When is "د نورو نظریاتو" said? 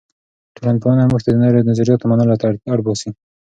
1.31-2.09